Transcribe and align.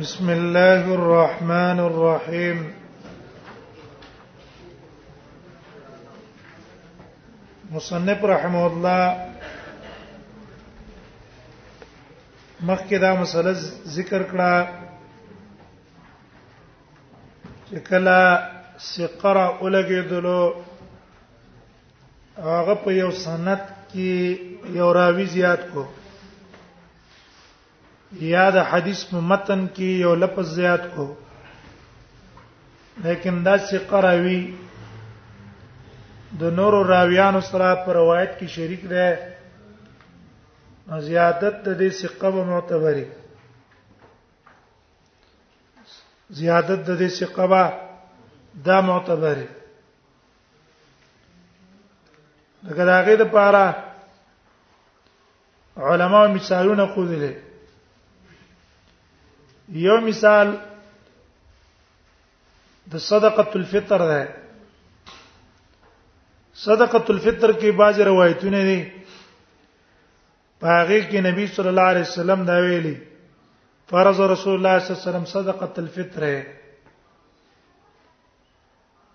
بسم 0.00 0.30
الله 0.38 0.82
الرحمن 0.98 1.78
الرحيم 1.90 2.58
مصنف 7.72 8.24
رحمه 8.24 8.64
الله 8.70 9.02
مخکې 12.70 12.96
دا 13.04 13.12
مسله 13.20 13.52
ذکر 13.96 14.22
کړه 14.30 14.54
چې 17.70 17.76
کله 17.88 18.18
سقره 18.94 19.46
ولګېدلو 19.62 20.44
هغه 22.38 22.74
په 22.84 22.90
یو 23.02 23.10
سند 23.10 23.60
کې 23.90 24.40
یو 24.80 24.88
راوی 24.94 25.26
زیات 25.36 25.62
کو 25.72 25.84
یا 28.12 28.50
د 28.50 28.58
حدیث 28.70 29.04
په 29.10 29.16
متن 29.20 29.66
کې 29.74 29.90
یو 30.02 30.14
لفظ 30.14 30.46
زیات 30.54 30.80
کو 30.94 31.14
لیکن 33.02 33.42
دا 33.44 33.58
چې 33.58 33.76
قراوی 33.88 34.54
د 36.40 36.42
نور 36.54 36.86
راویانو 36.86 37.40
سره 37.40 37.84
په 37.86 37.92
روایت 37.92 38.38
کې 38.38 38.46
شریک 38.46 38.82
ده 38.88 39.18
زیادت 41.00 41.62
د 41.64 41.68
دې 41.78 41.88
ثقه 41.90 42.30
به 42.30 42.44
معتبري 42.44 43.04
زیادت 46.30 46.80
د 46.88 46.96
دې 46.96 47.06
ثقه 47.08 47.46
به 47.46 47.64
دا 48.66 48.80
معتبري 48.80 49.48
دغه 52.62 52.84
دغه 52.84 53.14
لپاره 53.22 53.64
علما 55.76 56.22
مثالونه 56.26 56.86
خوذلې 56.94 57.49
یو 59.78 59.96
مثال 60.00 60.48
د 62.92 62.96
صدقه 62.96 63.50
الفطر 63.54 63.98
ده 64.08 64.22
صدقه 66.62 67.04
الفطر 67.14 67.52
کې 67.52 67.70
باز 67.82 68.00
روایتونه 68.00 68.62
دي 68.68 68.80
هغه 70.62 71.00
کې 71.10 71.20
نبی 71.26 71.46
صلی 71.56 71.68
الله 71.68 71.86
علیه 71.92 72.00
وسلم 72.06 72.42
دا 72.44 72.56
ویلي 72.60 72.94
فرض 73.90 74.20
رسول 74.34 74.54
الله 74.54 74.78
صلی 74.78 74.88
الله 74.88 75.02
علیه 75.02 75.08
وسلم 75.08 75.24
صدقه 75.34 75.72
الفطر 75.82 76.24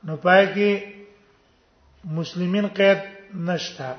نو 0.06 0.16
پای 0.16 0.46
کې 0.54 0.72
مسلمانین 2.06 2.68
قید 2.68 2.98
نشته 3.48 3.96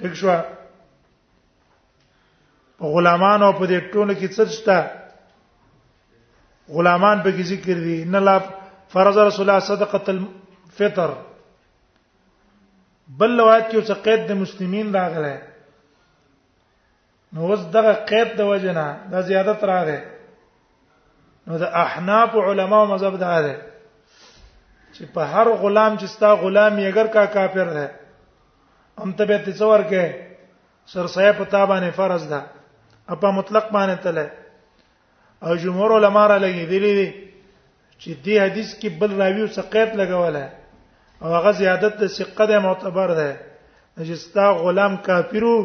دښوا 0.00 0.61
غلامان 2.82 3.42
او 3.42 3.52
په 3.58 3.66
دې 3.66 3.80
ټولو 3.92 4.14
کې 4.14 4.28
څه 4.34 4.44
شته 4.44 4.78
غلامان 6.76 7.22
به 7.22 7.30
کې 7.32 7.42
ذکر 7.52 7.78
دي 7.86 7.96
ان 8.02 8.14
الله 8.20 8.38
فرض 8.94 9.18
رسول 9.18 9.44
الله 9.50 9.58
صدقه 9.58 10.00
الفطر 10.14 11.10
بل 13.20 13.40
روایت 13.40 13.66
کې 13.70 13.82
څه 13.88 13.94
قید 14.06 14.26
د 14.30 14.40
مسلمانین 14.42 14.94
راغله 14.96 15.34
نو 17.32 17.40
اوس 17.50 17.60
دغه 17.76 17.92
قید 18.12 18.32
د 18.38 18.50
وجنا 18.52 18.86
دا 19.12 19.20
زیادت 19.28 19.64
راغله 19.64 20.04
نو 21.46 21.58
د 21.64 21.76
احناف 21.82 22.34
علما 22.46 22.80
او 22.86 22.88
مذهب 22.94 23.18
دا 23.20 23.36
ده 23.46 23.54
چې 24.94 25.02
په 25.14 25.20
هر 25.34 25.48
غلام 25.64 25.92
چې 26.00 26.04
ستا 26.16 26.34
غلام 26.42 26.78
یې 26.78 26.86
اگر 26.92 27.06
کا 27.18 27.26
کافر 27.38 27.70
ده 27.78 27.86
هم 29.02 29.12
ته 29.20 29.24
به 29.30 29.38
تصور 29.46 29.84
کې 29.84 30.12
سر 30.94 31.06
سایه 31.14 31.32
پتا 31.38 31.64
باندې 31.70 31.90
فرض 32.00 32.28
ده 32.32 32.42
اپا 33.08 33.30
مطلق 33.38 33.70
باندې 33.72 33.96
تله 34.02 34.28
او 35.44 35.56
جمهور 35.62 35.94
علما 35.98 36.26
را 36.28 36.36
لګیدلی 36.44 36.92
دي 36.98 37.08
چې 37.98 38.10
دې 38.24 38.36
حدیث 38.44 38.74
کې 38.80 38.88
بل 38.98 39.10
راویو 39.22 39.46
سقیت 39.56 39.90
لګوله 40.00 40.44
او 41.22 41.28
هغه 41.36 41.52
زیادت 41.62 41.96
د 42.02 42.06
ثقه 42.18 42.46
ده 42.46 42.58
معتبر 42.66 43.10
ده 43.20 43.30
نجستا 43.98 44.52
غلام 44.62 44.96
کافرو 45.08 45.56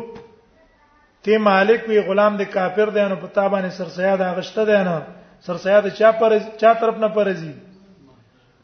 ته 1.24 1.38
مالک 1.50 1.82
وی 1.90 2.00
غلام 2.10 2.38
د 2.38 2.42
کافر 2.58 2.90
دی 2.90 3.06
نو 3.12 3.16
پتا 3.22 3.48
باندې 3.48 3.70
سر 3.78 3.90
سیاد 3.98 4.22
اغشته 4.22 4.66
دی 4.70 4.84
نو 4.90 4.98
سر 5.46 5.58
سیاد 5.64 5.90
چا 5.98 6.12
پر 6.20 6.38
چا 6.62 6.74
طرف 6.74 6.98
نه 6.98 7.08
پرځي 7.18 7.54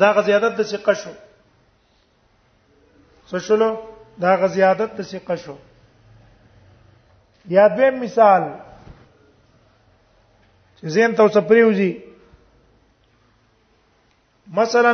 دا 0.00 0.08
غ 0.14 0.22
زیادت 0.24 0.56
د 0.58 0.62
ثقه 0.70 0.94
شو 1.02 1.12
څه 3.30 3.38
شلو 3.46 3.70
دا 4.22 4.32
غ 4.42 4.42
زیادت 4.54 4.90
د 4.98 5.00
ثقه 5.10 5.34
شو 5.44 5.54
بیا 7.50 7.64
دویم 7.76 7.94
مثال 8.04 8.42
چې 10.78 10.84
زین 10.94 11.10
ته 11.18 11.24
څه 11.34 11.40
پریوږي 11.50 11.92
مثلا 14.58 14.92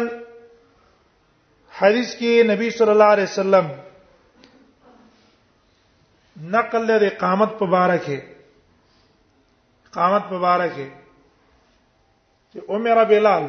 حدیث 1.78 2.10
کې 2.18 2.32
نبی 2.52 2.68
صلی 2.80 2.90
الله 2.96 3.10
علیه 3.14 3.28
وسلم 3.30 3.66
نقل 6.58 6.82
لري 6.92 7.08
قامت 7.24 7.50
په 7.62 7.66
باره 7.78 7.98
کې 8.06 8.18
قامت 9.98 10.24
په 10.34 10.38
باره 10.46 10.68
کې 10.78 10.88
چې 12.52 12.58
عمر 12.68 12.98
بلال 13.08 13.44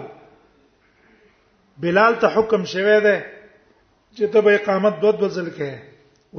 بلال 1.81 2.17
ته 2.23 2.27
حکم 2.37 2.63
شوه 2.71 2.95
دی 3.05 3.13
چې 4.15 4.25
ته 4.33 4.41
به 4.47 4.55
اقامت 4.57 4.97
دوه 5.03 5.11
دوه 5.21 5.29
ځل 5.37 5.47
کې 5.57 5.69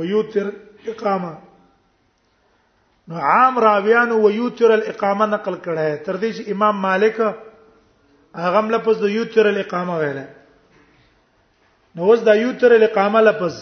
ويوتر 0.03 0.47
اقامه 0.93 1.33
نو 3.13 3.17
عام 3.31 3.59
راویان 3.65 4.11
ويوتر 4.17 4.71
الاقامه 4.75 5.27
نقل 5.33 5.55
کړه 5.65 6.07
تر 6.07 6.17
دې 6.17 6.31
چې 6.37 6.53
امام 6.57 6.77
مالک 6.83 7.17
هغه 8.43 8.61
لفظ 8.77 9.03
د 9.07 9.11
یوتر 9.17 9.47
الاقامه 9.53 9.97
ویل 10.03 10.21
نو 11.95 12.03
اوس 12.11 12.21
د 12.29 12.35
یوتر 12.43 12.73
الاقامه 12.79 13.21
لفظ 13.31 13.59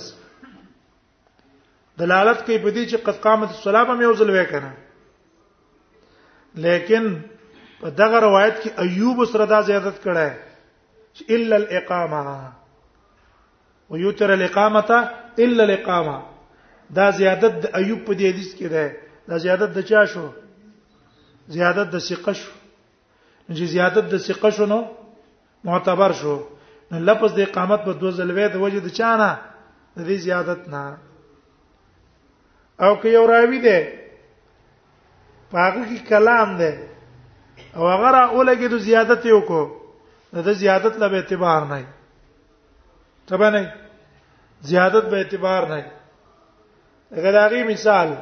دلالت 2.05 2.39
کوي 2.47 2.59
په 2.59 2.71
دې 2.71 2.91
چې 2.91 2.97
قد 3.09 3.17
قامت 3.25 3.49
الصلاه 3.51 3.85
به 3.95 3.99
یو 4.09 4.13
ځل 4.17 4.29
وکړه 4.37 4.71
لیکن 6.69 7.05
په 7.81 7.89
دغه 8.05 8.19
روایت 8.29 8.57
کې 8.63 8.69
ایوب 8.87 9.19
سره 9.33 9.45
دا 9.57 9.61
زیادت 9.73 9.99
کړه 10.07 10.27
الا 11.31 11.57
الاقامه 11.57 12.53
ويوتر 13.91 14.35
الاقامه 14.35 15.11
الا 15.39 15.65
الاقامه 15.65 16.23
دا 16.91 17.11
زیادت 17.11 17.53
د 17.63 17.67
ایوب 17.77 18.01
په 18.07 18.13
دې 18.15 18.25
حدیث 18.33 18.55
کې 18.55 18.67
ده 18.69 18.97
دا 19.29 19.37
زیادت 19.39 19.71
د 19.79 19.81
چا 19.89 20.05
شو 20.07 20.29
زیادت 21.57 21.91
د 21.93 21.99
ثقه 21.99 22.33
شو 22.33 22.53
چې 23.49 23.65
زیادت 23.75 24.05
د 24.13 24.17
ثقه 24.19 24.51
شو 24.51 24.67
نو 24.67 24.81
معتبر 25.65 26.13
شو 26.21 26.37
نو 26.91 26.99
لفظ 27.11 27.33
د 27.37 27.41
اقامت 27.47 27.81
په 27.85 27.93
دوه 28.01 28.11
ځلوي 28.19 28.47
د 28.49 28.57
وجه 28.65 28.79
د 28.87 28.89
چانه 28.89 29.31
د 29.97 30.01
دې 30.09 30.17
زیادت 30.27 30.69
نه 30.69 30.99
او 32.85 32.97
که 33.01 33.09
یو 33.09 33.27
راوی 33.33 33.61
ده 33.67 33.79
پاګه 35.53 35.83
کې 35.91 36.09
کلام 36.09 36.59
ده 36.59 36.89
او 37.77 37.89
هغه 37.93 38.11
را 38.11 38.25
اولګي 38.29 38.67
د 38.71 38.79
زیادت 38.79 39.27
یو 39.27 39.41
کو 39.41 39.80
نو 40.33 40.41
د 40.47 40.51
زیادت 40.63 40.97
له 41.03 41.07
اعتبار 41.19 41.65
نه 41.71 41.85
تبه 43.31 43.51
نه 43.51 43.75
زیادت 44.73 45.05
به 45.15 45.23
اعتبار 45.23 45.69
نه 45.75 45.83
غداغي 47.25 47.63
مثال 47.71 48.13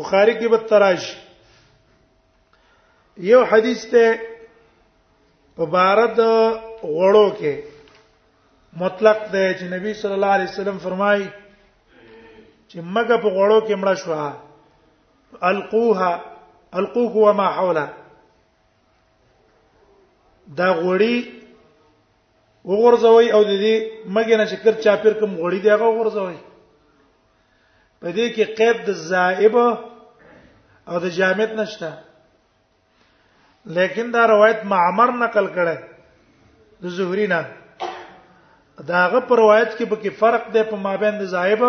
بخاری 0.00 0.34
کې 0.34 0.50
به 0.50 0.58
تراش 0.74 1.08
یو 3.30 3.42
حدیث 3.52 3.84
ته 3.90 4.20
عبارت 5.66 6.16
غړو 6.82 7.26
کې 7.38 7.54
مطلق 8.82 9.18
دی 9.32 9.46
چې 9.58 9.62
نبی 9.76 9.94
صلی 10.00 10.12
الله 10.18 10.32
علیه 10.38 10.48
وسلم 10.52 10.78
فرمایي 10.88 11.28
چې 12.68 12.76
مګه 12.76 13.16
په 13.22 13.28
غړو 13.28 13.60
کې 13.66 13.74
مړه 13.82 13.94
شو 13.94 14.30
القوها 15.42 16.24
القوه 16.80 17.16
وما 17.28 17.46
حولها 17.58 17.97
دا 20.56 20.68
غوړی 20.80 21.16
وګورځوي 22.70 23.28
او 23.36 23.40
د 23.50 23.52
دې 23.62 23.74
مګې 24.14 24.36
نه 24.40 24.44
شکر 24.50 24.74
چاپیر 24.84 25.12
کوم 25.20 25.32
غوړی 25.40 25.58
دی 25.64 25.70
هغه 25.74 25.86
وګورځوي 25.88 26.38
په 28.00 28.08
دې 28.16 28.26
کې 28.34 28.44
قید 28.56 28.76
د 28.86 28.90
زائب 29.08 29.56
او 30.90 30.96
د 31.04 31.08
جامد 31.18 31.50
نشته 31.60 31.90
لیکن 33.76 34.06
دا 34.14 34.22
روایت 34.32 34.60
معمر 34.72 35.08
نقل 35.24 35.46
کړه 35.56 35.76
د 36.82 36.84
زهری 36.96 37.26
نه 37.32 37.40
داغه 38.90 39.20
پر 39.28 39.36
روایت 39.42 39.70
کې 39.78 39.84
به 39.90 39.96
کې 40.02 40.10
فرق 40.20 40.44
دی 40.54 40.62
په 40.70 40.76
مابین 40.76 41.18
د 41.18 41.22
زائب 41.34 41.62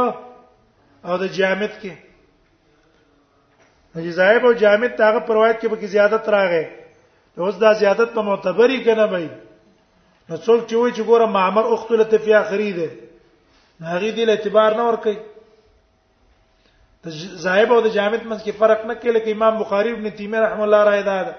او 1.08 1.14
د 1.22 1.28
جامد 1.38 1.72
کې 1.82 1.94
د 3.96 4.10
زائب 4.20 4.44
او 4.46 4.54
جامد 4.54 4.92
داغه 4.98 5.20
پر 5.28 5.34
روایت 5.36 5.58
کې 5.62 5.68
به 5.72 5.78
کې 5.80 5.86
زیادت 5.96 6.30
راغی 6.30 6.66
اوس 7.40 7.56
دا 7.62 7.72
زیادت 7.82 8.10
په 8.16 8.22
معتبري 8.30 8.78
کنه 8.86 9.06
وای 9.12 9.28
نو 10.30 10.38
څوک 10.46 10.62
چې 10.70 10.76
وای 10.82 10.92
چې 10.96 11.04
ګوره 11.10 11.28
معمر 11.38 11.66
اختلته 11.76 12.18
فی 12.24 12.34
اخری 12.42 12.72
ده 12.80 12.88
هغه 13.92 14.12
دې 14.16 14.24
له 14.30 14.34
اعتبار 14.38 14.72
نه 14.80 14.84
ور 14.88 14.98
کوي 15.06 15.18
زائب 17.46 17.70
او 17.74 17.78
د 17.86 17.94
جامد 17.98 18.24
منځ 18.30 18.42
کې 18.46 18.52
فرق 18.64 18.84
نه 18.90 18.94
کوي 19.04 19.12
لکه 19.18 19.32
امام 19.38 19.60
بخاری 19.62 19.92
ابن 19.96 20.10
تیمیه 20.18 20.40
رحم 20.48 20.62
الله 20.66 20.80
رحمه 20.90 21.06
دا 21.10 21.18
ده 21.24 21.36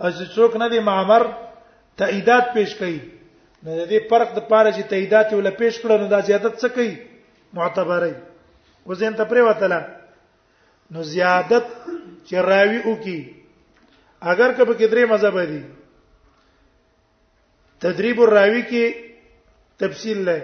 از 0.00 0.14
څوک 0.34 0.56
نه 0.62 0.68
دی 0.74 0.78
معمر 0.90 1.22
تاییدات 2.02 2.44
پیش 2.58 2.74
کوي 2.80 2.96
نه 3.62 3.70
د 3.76 3.88
دې 3.90 4.00
فرق 4.14 4.34
د 4.40 4.46
پاره 4.50 4.70
چې 4.74 4.82
تاییدات 4.94 5.28
ول 5.36 5.50
پیش 5.62 5.74
کړو 5.84 5.96
نو 6.02 6.06
دا 6.16 6.20
زیادت 6.32 6.54
څه 6.62 6.68
کوي 6.74 6.92
معتبرای 7.60 8.14
وزین 8.94 9.14
ته 9.22 9.30
پرې 9.32 9.48
وتله 9.48 9.80
نو 10.92 11.02
زیادت 11.14 11.66
چې 12.26 12.34
راوی 12.50 12.80
او 12.84 12.98
کی 13.08 13.18
اگر 14.32 14.50
که 14.56 14.64
په 14.70 14.74
کدرې 14.80 15.04
مذهب 15.12 15.38
دي 15.52 15.60
تدریب 17.84 18.18
الراوی 18.24 18.62
کې 18.70 18.86
تفصیل 19.82 20.20
لې 20.28 20.40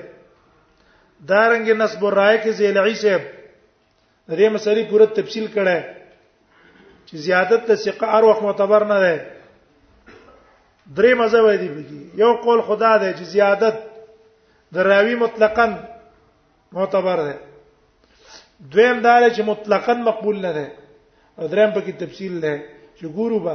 دارنګ 1.31 1.67
نسب 1.83 2.03
الرای 2.07 2.37
کې 2.43 2.51
زیلعی 2.59 2.95
صاحب 3.03 3.23
دې 4.39 4.49
مسلې 4.57 4.85
پوره 4.91 5.07
تفصیل 5.19 5.47
کړه 5.55 5.79
چې 7.07 7.15
زیادت 7.27 7.63
ته 7.69 7.75
ثقه 7.85 8.07
ار 8.19 8.25
وخت 8.31 8.43
معتبر 8.47 8.83
نه 8.91 8.99
ده 9.05 9.15
درې 10.97 11.13
مذهب 11.21 11.47
دي 11.63 11.69
بږي 11.75 11.99
یو 12.25 12.33
قول 12.45 12.61
خدا 12.73 12.91
ده 13.03 13.09
چې 13.19 13.25
زیادت 13.37 13.79
د 14.75 14.91
راوی 14.93 15.15
مطلقاً 15.25 15.67
معتبر 16.79 17.19
ده 17.27 17.35
دویم 18.73 18.99
دا 19.09 19.17
چې 19.35 19.41
مطلقاً 19.51 19.95
مقبول 20.11 20.39
نه 20.47 20.53
ده 20.59 20.67
دریم 21.53 21.71
پکې 21.75 21.93
تفصیل 22.05 22.35
لري 22.45 22.80
چې 23.01 23.07
ګورو 23.17 23.39
به 23.45 23.55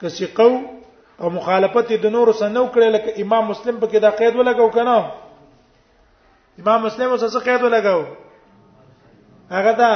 کسي 0.00 0.24
قوم 0.38 0.56
او 1.22 1.26
مخالفت 1.36 1.86
د 2.04 2.06
نور 2.16 2.26
سره 2.40 2.50
نو 2.56 2.62
کړي 2.76 2.88
لکه 2.96 3.10
امام 3.24 3.44
مسلم 3.52 3.76
په 3.82 3.86
کې 3.90 3.98
دا 4.06 4.10
قید 4.22 4.32
ولګاو 4.38 4.70
کنه 4.78 4.96
امام 6.62 6.78
مسلم 6.86 7.08
اوس 7.10 7.22
څه 7.34 7.38
قید 7.48 7.60
ولګاو 7.66 8.00
هغه 9.56 9.72
دا 9.82 9.94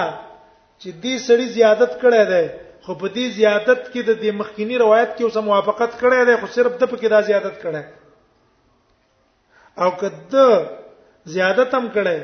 چې 0.81 0.89
دې 1.03 1.15
سړي 1.27 1.47
زیادت 1.59 1.93
کړي 2.05 2.23
ده 2.33 2.43
خو 2.87 2.93
په 3.03 3.07
دې 3.17 3.27
زیادت 3.39 3.81
کې 3.93 4.01
د 4.25 4.27
مخکینی 4.41 4.77
روایت 4.85 5.11
کې 5.17 5.23
اوس 5.29 5.37
موافقت 5.51 5.93
کړي 6.03 6.21
ده 6.31 6.35
خو 6.43 6.47
صرف 6.59 6.73
د 6.81 6.83
په 6.91 6.97
کې 7.01 7.09
دا 7.17 7.21
زیادت 7.33 7.55
کړي 7.67 7.85
او 9.85 9.89
کده 10.01 10.47
زیادت 11.37 11.71
هم 11.77 11.85
کړي 11.97 12.19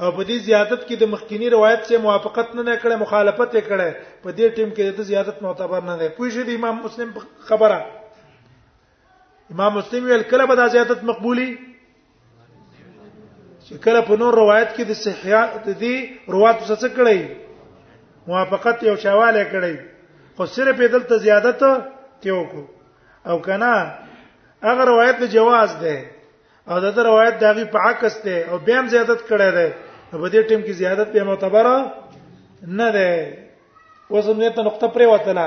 او 0.00 0.08
په 0.16 0.22
دې 0.28 0.36
زیادت 0.48 0.80
کې 0.86 0.94
د 1.00 1.04
مخکینی 1.14 1.48
روایت 1.56 1.80
سره 1.88 1.98
موافقت 2.06 2.48
نه 2.54 2.74
کړه 2.82 2.96
مخالفت 3.02 3.50
یې 3.58 3.62
کړه 3.68 3.88
په 4.24 4.30
دې 4.38 4.46
ټیم 4.56 4.70
کې 4.76 4.82
د 5.00 5.02
زیادت 5.10 5.36
معتبر 5.44 5.80
نه 5.88 5.94
ده 6.00 6.06
پوه 6.16 6.28
شئ 6.34 6.42
د 6.48 6.50
امام 6.60 6.76
مسلم 6.86 7.08
خبره 7.50 7.78
امام 9.54 9.70
مسلم 9.78 10.02
ویل 10.08 10.24
کله 10.32 10.44
به 10.50 10.54
د 10.60 10.62
زیادت 10.74 11.00
مقبولی 11.10 11.50
چې 13.66 13.72
کله 13.86 14.00
په 14.10 14.14
نور 14.24 14.32
روایت 14.40 14.70
کې 14.76 14.82
د 14.90 14.92
صحیح 15.04 15.38
د 15.66 15.68
دې 15.84 15.94
روایت 16.36 16.58
څه 16.68 16.88
کړی 16.98 17.18
موافقت 18.28 18.76
یو 18.88 18.96
شواله 19.06 19.42
کړی 19.54 19.74
خو 20.36 20.42
صرف 20.56 20.74
په 20.82 20.86
دلته 20.96 21.14
زیادت 21.24 21.56
ته 21.64 21.70
وکړو 22.36 22.64
او 23.30 23.36
کنه 23.48 23.74
هغه 24.68 24.82
روایت 24.92 25.16
د 25.24 25.26
جواز 25.38 25.70
ده 25.86 25.96
او 26.68 26.80
دغه 26.84 27.02
روایت 27.10 27.34
دغه 27.46 27.64
په 27.74 27.78
عکس 27.94 28.14
ده 28.28 28.36
او 28.50 28.56
بیا 28.70 28.76
هم 28.80 28.86
زیادت 28.94 29.20
کړی 29.32 29.50
ده 29.58 29.68
نو 30.16 30.22
په 30.22 30.30
دې 30.34 30.42
ټیم 30.48 30.60
کې 30.64 30.72
زیادت 30.80 31.08
به 31.14 31.24
معتبره 31.30 31.76
نه 32.78 32.88
ده 32.96 33.08
اوس 34.10 34.26
موږ 34.26 34.54
ته 34.56 34.62
نقطه 34.68 34.88
پرې 34.94 35.06
وتله 35.12 35.46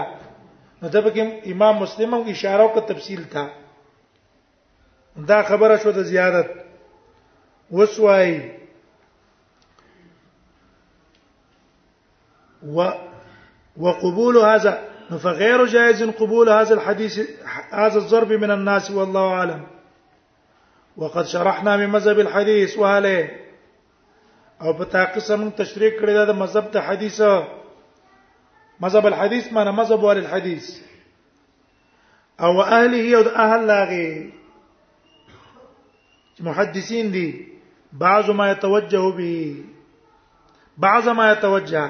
نو 0.81 0.89
دا 0.93 1.01
به 1.01 1.41
امام 1.53 1.75
مسلم 1.83 2.13
هم 2.15 2.21
اشاره 2.33 2.63
او 2.65 2.81
تفصیل 2.91 3.23
تا 3.33 3.43
دا 5.31 5.39
خبره 5.49 5.77
شو 5.83 5.91
د 5.97 6.03
زیادت 6.11 6.47
وای 7.71 8.41
و 12.75 12.87
وقبول 13.83 14.37
هذا 14.51 14.77
فغير 15.25 15.65
جائز 15.75 15.99
قبول 16.21 16.49
هذا 16.53 16.73
الحديث 16.79 17.19
هذا 17.71 17.99
الضرب 18.05 18.31
من 18.47 18.51
الناس 18.57 18.91
والله 18.97 19.27
اعلم 19.41 19.63
وقد 21.03 21.25
شرحنا 21.35 21.77
من 21.81 21.87
مذهب 21.97 22.19
الحديث 22.27 22.77
وهله 22.77 23.21
او 24.61 24.73
په 24.73 24.85
تاکي 24.91 25.19
مون 25.39 25.49
تشریح 25.57 25.91
کړی 25.99 26.13
دا 26.13 26.33
مذهب 26.35 26.71
ته 26.71 26.79
حدیثه 26.87 27.27
مذهب 28.83 29.05
الحديث 29.11 29.51
معنا 29.57 29.71
مذهب 29.71 30.03
وال 30.03 30.17
الحديث 30.21 30.65
او 32.47 32.51
اهله 32.61 33.17
او 33.19 33.21
اهل 33.43 33.65
لاغي 33.67 34.07
محدثين 36.47 37.11
دي 37.11 37.27
بعض 37.93 38.31
ما 38.41 38.51
يتوجه 38.51 39.03
به 39.21 39.63
بعض 40.87 41.09
ما 41.21 41.31
يتوجه 41.31 41.89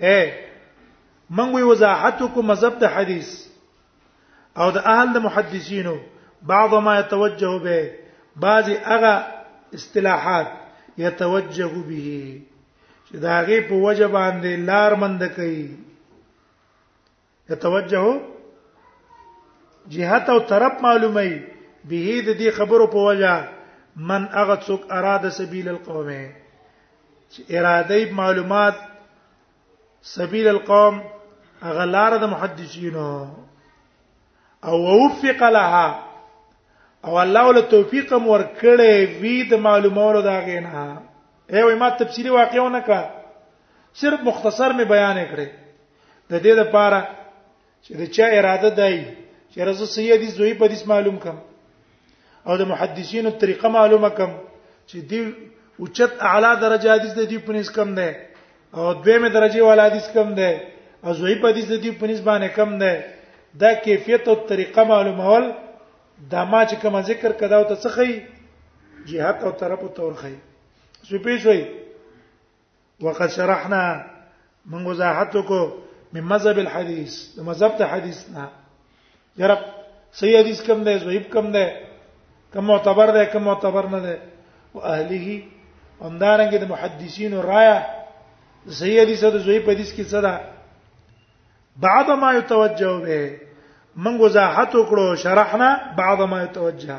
ايه 0.00 0.48
من 1.30 1.54
وی 1.54 1.62
وضاحتکم 1.62 2.46
مذهب 2.52 2.78
ته 2.80 2.86
حدیث 2.96 3.36
او 4.56 4.70
د 4.70 4.76
اهل 4.96 5.12
د 5.12 5.16
محدثینو 5.28 5.94
بعض 6.42 6.74
ما 6.88 6.98
يتوجه 6.98 7.54
به 7.58 7.94
بعض 8.48 8.70
اغا 8.96 9.14
اصطلاحات 9.74 10.61
يتوجه 10.98 11.70
به 11.88 12.40
چې 13.08 13.14
دا 13.16 13.40
غي 13.40 13.60
په 13.68 13.74
وجه 13.74 14.06
باندې 14.06 14.56
لار 14.68 14.94
مند 15.04 15.22
کوي 15.36 15.76
يتوجه 17.50 18.04
جهات 19.88 20.26
او 20.30 20.38
طرف 20.38 20.72
معلومي 20.82 21.30
به 21.88 22.22
د 22.26 22.38
دې 22.40 22.48
خبرو 22.58 22.86
په 22.86 22.98
وجه 23.08 23.48
من 23.96 24.22
اغه 24.28 24.56
څوک 24.66 24.80
اراده 24.98 25.30
سبیل 25.30 25.68
القوم 25.68 26.10
چې 27.32 27.40
اراده 27.50 28.12
معلومات 28.20 28.76
سبیل 30.14 30.48
القوم 30.48 30.94
اغه 31.62 31.84
لار 31.84 32.16
د 32.18 32.24
محدثینو 32.36 33.10
او 34.64 34.78
وفق 34.82 35.42
لها 35.52 36.11
او 37.06 37.14
الله 37.24 37.42
ول 37.48 37.60
توفیق 37.74 38.12
مور 38.26 38.40
کړې 38.60 38.94
وی 39.20 39.36
د 39.52 39.58
معلومولو 39.66 40.20
دا 40.28 40.36
غینا 40.46 40.82
اے 41.52 41.60
وای 41.66 41.74
ما 41.82 41.88
تفصیلی 42.00 42.30
واقعونه 42.34 42.80
کا 42.88 43.00
صرف 44.00 44.18
مختصر 44.28 44.70
می 44.78 44.84
بیان 44.92 45.18
کړې 45.30 45.48
د 46.32 46.44
دې 46.44 46.52
لپاره 46.60 47.00
چې 47.84 47.92
د 47.98 48.02
چا 48.16 48.26
اراده 48.38 48.70
دی 48.80 48.98
چې 49.52 49.58
رزه 49.70 49.86
سیدی 49.94 50.28
زوی 50.36 50.54
په 50.60 50.68
دې 50.68 50.86
معلوم 50.92 51.16
کم 51.24 51.36
او 52.48 52.56
د 52.60 52.70
محدثینو 52.74 53.30
طریقه 53.44 53.68
معلومه 53.78 54.08
کم 54.20 54.30
چې 54.88 54.98
دی 55.10 55.34
اوچت 55.82 56.12
اعلی 56.28 56.52
درجه 56.66 56.92
حدیث 56.94 57.12
د 57.18 57.26
دې 57.30 57.38
پنس 57.48 57.70
کم 57.78 57.88
نه 57.94 58.08
او 58.76 58.94
دویمه 59.00 59.28
درجه 59.40 59.62
ول 59.66 59.80
حدیث 59.86 60.06
کم 60.14 60.28
نه 60.38 60.54
او 61.04 61.14
زوی 61.18 61.34
په 61.34 61.52
دې 61.52 61.64
د 61.70 61.74
دې 61.82 61.92
پنس 62.00 62.20
باندې 62.20 62.48
کم 62.58 62.70
نه 62.74 63.04
دا 63.60 63.70
کیفیت 63.86 64.28
او 64.28 64.34
طریقه 64.54 64.84
معلومول 64.94 65.52
دا 66.30 66.44
ما 66.44 66.64
چې 66.66 66.76
کوم 66.82 67.00
ذکر 67.02 67.32
کدا 67.40 67.56
او 67.56 67.64
ته 67.68 67.76
څه 67.82 67.88
خي 67.88 68.10
جهاد 69.10 69.36
او 69.44 69.50
طرف 69.60 69.80
ته 69.96 70.02
ورخي 70.02 70.34
سو 71.08 71.18
پیښ 71.24 71.44
وي 71.46 71.62
وقد 73.02 73.30
شرحنا 73.36 73.82
من 74.72 74.86
وضاحتکو 74.86 75.60
من 76.12 76.24
مذهب 76.32 76.58
الحديث 76.64 77.14
د 77.36 77.40
مذهب 77.48 77.72
ته 77.78 77.84
حدیث 77.94 78.18
نه 78.34 78.44
یره 79.44 79.56
صحیح 80.20 80.38
حدیث 80.40 80.62
کم 80.66 80.84
ده 80.84 80.98
ضعیف 81.06 81.26
کم 81.34 81.52
ده 81.52 81.64
کم 82.54 82.64
معتبر 82.72 83.08
ده 83.16 83.24
کم 83.34 83.42
معتبر 83.50 83.86
نه 83.96 84.00
ده 84.06 84.14
او 84.74 84.84
اهله 84.84 85.42
همدارنګه 86.00 86.58
د 86.64 86.68
محدثین 86.74 87.38
رايه 87.48 87.78
صحیح 88.80 89.00
حدیث 89.02 89.24
او 89.24 89.38
ضعیف 89.38 89.68
حدیث 89.68 89.90
کې 89.96 90.04
څه 90.10 90.20
ده 90.26 90.40
بعد 91.82 92.10
ما 92.22 92.32
يتوجه 92.38 92.98
به 93.06 93.18
من 93.96 94.20
وضاحت 94.20 94.74
وکړو 94.74 95.14
شرحنا 95.22 95.92
بعض 95.96 96.20
ما 96.22 96.42
يتوجه 96.42 96.98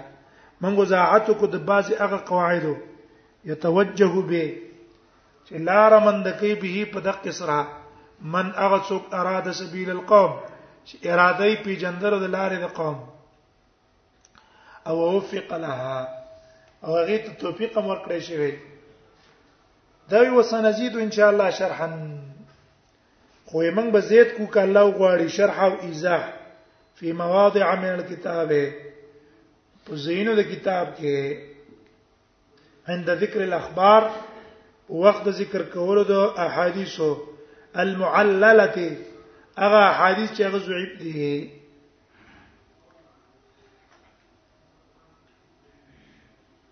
من 0.62 0.78
وضاحت 0.78 1.30
کو 1.40 1.46
د 1.46 1.66
بازي 1.70 1.96
هغه 1.96 2.18
قواعد 2.28 2.76
يتوجه 3.46 4.22
به 4.32 4.54
چې 5.48 5.54
لار 5.70 6.00
من 6.00 6.24
د 6.24 6.28
کې 6.40 6.54
به 6.64 6.86
په 6.94 7.00
دقه 7.10 7.32
سره 7.32 7.68
من 8.36 8.52
هغه 8.58 8.80
څوک 8.90 9.14
اراده 9.22 9.52
سبیل 9.62 9.90
القوم 9.96 10.36
چې 10.86 10.96
اراده 11.08 11.46
یې 11.46 11.64
په 11.64 11.74
جندره 11.86 12.20
د 12.26 12.30
لارې 12.36 12.62
د 12.66 12.70
قوم 12.82 13.02
او 14.88 15.00
وفق 15.18 15.54
لها 15.54 16.08
او 16.84 16.96
هغه 16.98 17.18
ته 17.18 17.34
توفیق 17.46 17.78
امر 17.78 17.98
کړی 18.06 18.20
شوی 18.20 18.56
دا 20.10 20.24
یو 20.28 20.44
سنزيد 20.54 20.98
ان 21.08 21.12
شاء 21.18 21.30
الله 21.34 21.50
شرحا 21.50 21.90
خو 23.46 23.64
یې 23.64 23.76
موږ 23.76 23.90
به 23.92 24.00
زید 24.00 24.34
کو 24.38 24.46
کله 24.60 24.84
غواړي 24.94 25.28
شرح 25.40 25.62
او 25.64 25.74
ایزاح 25.90 26.32
فی 26.96 27.12
مواضع 27.12 27.74
من 27.82 27.86
الكتاب 27.90 28.50
په 29.86 29.96
زینو 30.02 30.34
د 30.40 30.48
کتاب 30.50 30.88
کې 30.98 32.92
عند 32.94 33.10
ذکر 33.22 33.42
الاخبار 33.46 34.06
وقت 35.06 35.28
ذکر 35.40 35.62
کولو 35.74 36.04
د 36.10 36.14
احادیثو 36.46 37.10
المعلله 37.84 38.98
هغه 39.64 39.80
احادیث 39.92 40.30
چې 40.36 40.42
هغه 40.48 40.60
ضعیف 40.68 40.92
دي 41.00 41.12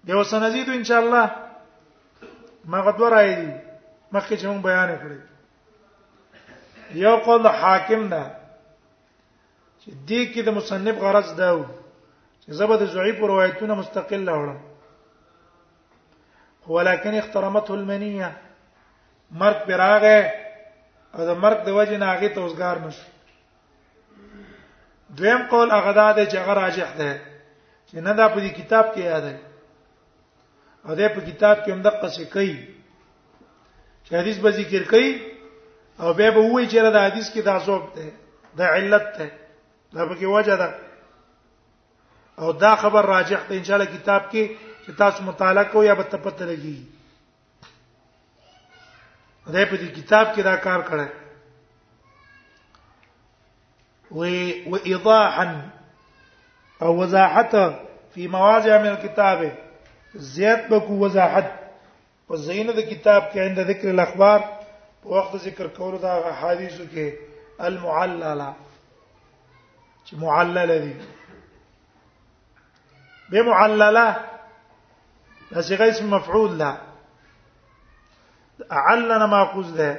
دی 0.10 0.14
وسنزيد 0.20 0.70
ان 0.76 0.84
شاء 0.92 1.00
الله 1.06 1.26
ما 2.76 2.80
غدور 2.90 3.18
اي 3.22 3.32
مخکې 4.12 4.36
چې 4.42 4.46
موږ 4.46 4.62
بیان 4.64 4.90
کړی 5.02 5.20
یو 7.06 7.16
قول 7.26 7.48
حاکم 7.60 8.08
ده 8.14 8.22
چې 9.84 9.90
دې 10.10 10.22
کې 10.32 10.42
د 10.44 10.50
مصنف 10.58 10.96
غرض 11.04 11.28
دا 11.42 11.50
و 11.58 11.62
چې 12.44 12.50
زبد 12.60 12.82
ضعیف 12.96 13.18
روایتونه 13.32 13.74
مستقل 13.82 14.26
اورم 14.30 14.60
ولكن 16.76 17.12
احترمته 17.22 17.72
المنيه 17.80 18.30
مرګ 19.42 19.58
پراغه 19.68 20.20
او 21.16 21.20
د 21.30 21.32
مرګ 21.44 21.58
د 21.66 21.70
وجه 21.78 21.98
نه 22.02 22.08
هغه 22.14 22.30
توسګار 22.38 22.76
نشو 22.86 23.06
دویم 25.18 25.42
قول 25.52 25.68
هغه 25.78 25.92
د 26.20 26.22
جګر 26.34 26.56
راجح 26.66 26.90
ده 27.00 27.10
چې 27.88 27.96
نه 28.06 28.14
دا 28.20 28.26
په 28.36 28.40
کتاب 28.60 28.86
کې 28.94 29.02
یاد 29.12 29.26
ده 29.28 29.38
او 30.86 30.96
دا 31.00 31.08
په 31.16 31.22
کتاب 31.30 31.58
کې 31.64 31.70
هم 31.74 31.82
د 31.86 31.90
قصې 32.02 32.26
کوي 32.36 32.56
چې 34.06 34.12
حدیث 34.20 34.38
به 34.46 34.50
ذکر 34.62 34.84
کوي 34.96 35.10
او 36.00 36.14
به 36.18 36.28
به 36.36 36.42
وایي 36.52 36.68
چې 36.72 36.80
دا 36.96 37.02
حدیث 37.10 37.28
کې 37.34 37.42
دا 37.50 37.56
ذوب 37.68 37.84
ده 37.96 38.06
دا 38.60 38.66
علت 38.78 39.06
ده 39.18 39.28
دا 39.94 40.06
به 40.06 40.16
کې 40.16 40.26
وجه 40.26 40.56
ده 40.56 40.76
او 42.40 42.52
دا 42.52 42.76
خبر 42.76 43.06
راجح 43.06 43.48
ته 43.48 43.56
ان 43.58 43.64
شاء 43.64 43.76
الله 43.78 43.98
کتاب 43.98 44.30
کې 44.32 44.50
چې 44.86 44.92
تاسو 44.98 45.24
مطالعه 45.24 45.64
کو 45.74 45.84
یا 45.84 45.94
به 45.96 46.04
تپته 46.04 46.46
لګي 46.46 46.78
دا 49.48 49.66
په 49.66 49.78
دې 49.78 49.88
کتاب 50.00 50.36
کې 50.36 50.42
دا 50.50 50.56
کار 50.68 50.82
کړه 50.90 51.08
و 54.12 54.24
و 54.72 54.76
ايضاحا 54.86 55.46
او 56.82 56.96
وضاحت 56.98 57.54
فی 58.14 58.28
مواضع 58.38 58.78
من 58.82 58.88
الكتاب 58.96 59.52
زیات 60.32 60.68
به 60.72 60.80
کو 60.88 61.00
وضاحت 61.06 61.54
په 62.28 62.36
زینه 62.48 62.74
د 62.74 62.80
کتاب 62.96 63.24
کې 63.34 63.38
عند 63.46 63.60
ذکر 63.74 63.90
الاخبار 63.94 64.40
په 65.04 65.08
وخت 65.16 65.38
ذکر 65.46 65.68
کولو 65.78 65.98
دا 66.02 66.18
حدیثو 66.42 66.84
کې 66.84 67.14
المعلله 67.70 68.54
چې 70.08 70.14
معلل 70.22 70.72
دي 70.84 70.94
به 73.32 73.42
معلله 73.42 74.16
دا 75.52 75.62
صيغه 75.62 75.88
اسم 75.90 76.08
مفعول 76.14 76.58
ده 76.58 76.72
علنا 78.72 79.26
معقوز 79.26 79.70
ده 79.82 79.90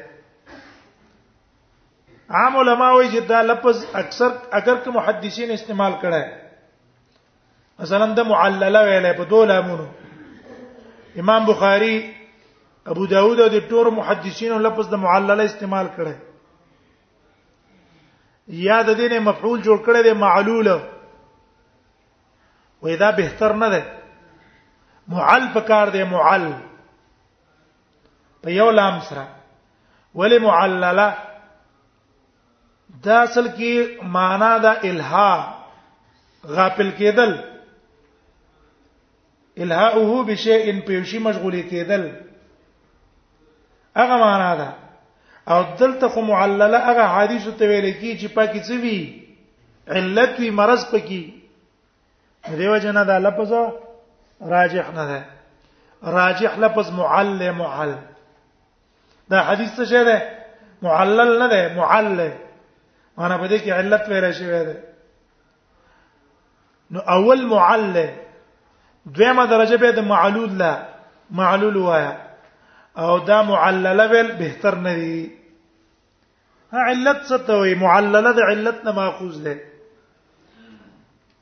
عام 2.31 2.53
علما 2.57 2.89
وایي 2.93 3.11
چې 3.15 3.21
دا 3.31 3.41
لفظ 3.43 3.79
اکثر 3.95 4.31
اگر 4.59 4.77
که 4.85 4.91
محدثین 4.91 5.51
استعمال 5.51 5.93
کړه 6.03 6.23
مثلا 7.83 8.07
د 8.15 8.21
معلله 8.33 8.81
ویلې 8.89 9.17
په 9.19 9.25
دوه 9.31 9.47
لامونو 9.47 9.87
امام 11.25 11.47
بخاری 11.47 11.97
ابو 12.93 13.07
داود 13.07 13.41
او 13.41 13.49
د 13.49 13.61
ټولو 13.71 13.91
محدثینو 13.97 14.59
لفظ 14.59 14.89
د 14.93 15.01
معلله 15.05 15.45
استعمال 15.51 15.87
کړه 15.97 16.15
یا 18.49 18.81
د 18.83 18.91
دینه 18.95 19.19
مفعول 19.21 19.61
جوړ 19.63 19.79
کړی 19.87 20.03
دی 20.03 20.13
معلول 20.13 20.69
وې 22.83 22.95
دا 22.99 23.11
بهتر 23.11 23.53
نه 23.55 23.69
ده 23.71 23.83
معل 25.09 25.47
پکار 25.55 25.89
دی 25.91 26.03
معل 26.05 26.53
په 28.43 28.51
یو 28.51 28.71
لام 28.71 29.01
سره 29.09 29.27
ولی 30.15 30.39
معلله 30.39 31.15
دا 33.05 33.23
اصل 33.23 33.49
کې 33.57 34.03
معنا 34.05 34.59
دا 34.59 34.73
الها 34.73 35.59
غافل 36.47 36.91
کېدل 36.99 37.39
الهاؤه 39.59 40.25
بشیء 40.25 40.81
پیوشي 40.87 41.19
مشغولې 41.19 41.63
کېدل 41.71 42.07
هغه 43.97 44.17
معنا 44.19 44.55
ده 44.57 44.82
او 45.49 45.63
دلته 45.81 46.09
خو 46.09 46.21
معلله 46.21 46.79
هغه 46.91 47.05
حدیث 47.17 47.45
ته 47.59 47.65
ویل 47.69 47.91
کی 47.93 48.19
چې 48.19 48.33
پاکی 48.35 48.61
څه 48.61 48.81
وی 48.83 49.23
علت 49.89 50.39
وی 50.41 50.51
مرض 50.51 50.91
پکی 50.95 51.23
دیو 52.59 52.77
جنا 52.83 53.03
دا 53.05 53.19
لفظ 53.19 53.53
راجح 54.53 54.91
نه 54.93 55.05
ده 55.07 55.25
راجح 56.03 56.57
لفظ 56.59 56.91
معلل 56.91 57.51
معل 57.51 57.95
دا 59.31 59.41
حدیث 59.41 59.71
څه 59.81 60.05
ده 60.07 60.23
معلل 60.83 61.39
نه 61.39 61.49
ده 61.49 61.75
معلل 61.75 62.31
معنا 63.19 63.37
په 63.39 63.47
دې 63.49 63.61
کې 63.61 63.69
علت 63.71 64.09
ویل 64.09 64.33
شوی 64.33 64.65
ده 64.65 64.77
نو 66.91 66.99
اول 67.01 67.47
معلل 67.47 68.09
دویمه 69.15 69.47
درجه 69.47 69.77
به 69.77 69.91
د 69.91 69.99
معلول 70.01 70.51
لا 70.59 70.73
معلول 71.31 71.77
وایا 71.77 72.13
او 72.99 73.19
دا 73.19 73.43
معلله 73.43 74.11
ویل 74.11 74.33
بهتر 74.39 74.75
نه 74.87 74.95
دی 74.95 75.31
علت 76.73 77.19
څه 77.29 77.39
ته 77.47 77.61
وي 77.61 77.75
معلله 77.75 78.33
د 78.39 78.49
علت 78.53 78.85
نه 78.85 78.93
ماخوذ 78.99 79.37
ده 79.45 79.59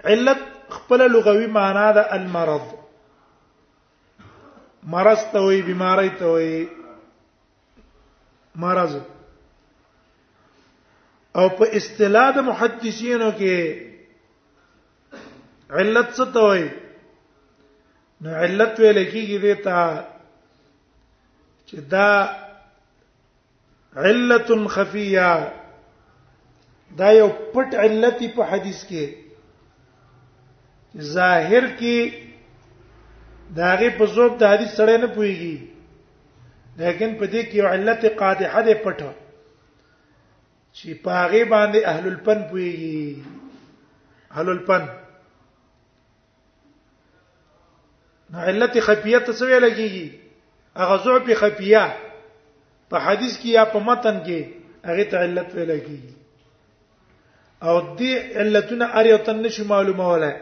علت 0.05 0.41
خپل 0.75 1.03
لغوي 1.13 1.47
معنا 1.47 1.91
ده 1.93 2.15
المرض 2.15 2.69
مرض 4.95 5.21
ته 5.33 5.41
وي 5.41 5.63
بيماري 5.63 6.11
ته 6.11 6.27
وي 6.27 6.69
مرض 8.67 8.95
او 11.37 11.49
په 11.49 11.75
اصطلاح 11.81 12.31
د 12.37 12.49
محدثینو 12.53 13.33
کې 13.39 13.83
علت 15.71 16.11
څه 16.15 16.27
ته 16.35 16.43
وي 16.51 16.71
نو 18.23 18.35
علت 18.45 18.79
ویل 18.81 18.99
کېږي 19.13 19.39
د 19.43 19.47
ته 19.65 20.10
چې 21.71 21.81
دا 21.95 22.07
علت 24.05 24.49
خفیه 24.75 25.33
دا 26.99 27.09
یو 27.21 27.27
پټ 27.53 27.69
علت 27.85 28.19
په 28.37 28.43
حدیث 28.53 28.81
کې 28.89 29.05
ظاهر 31.17 31.65
کې 31.83 31.99
داغه 33.59 33.91
په 33.99 34.05
زوب 34.15 34.33
د 34.41 34.43
حدیث 34.53 34.71
سره 34.79 34.93
نه 35.03 35.09
پويږي 35.17 35.57
لیکن 36.81 37.11
په 37.21 37.25
دې 37.33 37.43
کې 37.49 37.57
یو 37.61 37.67
علت 37.75 38.03
قادحه 38.23 38.61
ده 38.71 38.75
پټه 38.87 39.11
چې 40.77 40.89
پاغه 41.05 41.43
باندې 41.53 41.81
اهل 41.93 42.05
الفن 42.15 42.41
پويږي 42.51 43.23
اهل 44.31 44.49
الفن 44.57 44.85
نو 48.33 48.39
علت 48.51 48.75
خفیه 48.89 49.19
څه 49.27 49.45
ویل 49.51 49.67
کیږي 49.79 50.07
هغه 50.77 50.97
ضعف 50.97 51.35
خفیه 51.39 51.85
په 52.91 52.97
حدیث 53.07 53.37
کې 53.39 53.47
یا 53.49 53.65
په 53.65 53.79
متن 53.79 54.21
کې 54.25 54.41
هغه 54.85 55.05
ته 55.11 55.17
علت 55.25 55.55
ویل 55.55 55.73
کیږي 55.87 56.13
او 57.63 57.77
دې 57.99 58.13
علتونه 58.41 58.87
اړ 58.95 59.07
یو 59.07 59.19
تن 59.27 59.43
نشي 59.43 59.65
معلومه 59.73 60.07
ولا 60.13 60.33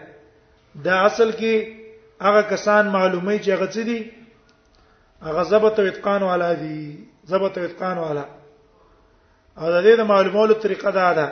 دا 0.85 0.95
اصل 1.09 1.31
کې 1.33 1.55
هغه 2.27 2.43
کسان 2.53 2.87
معلومي 2.97 3.39
چې 3.39 3.49
هغه 3.51 3.67
څه 3.67 3.81
دي 3.81 4.13
هغه 5.27 5.43
ضبط 5.43 5.81
او 5.81 5.87
اتقان 5.91 6.23
والا 6.23 6.53
دي 6.55 7.09
ضبط 7.31 7.59
او 7.59 7.65
اتقان 7.65 7.99
والا 8.05 8.25
او 9.59 9.71
د 9.71 9.85
دې 9.85 9.97
د 10.01 10.09
معلومولو 10.13 10.55
طریقه 10.55 10.91
دا 10.91 11.13
ده 11.21 11.29